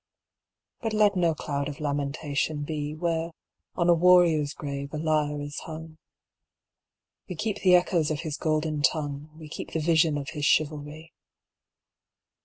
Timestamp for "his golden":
8.21-8.81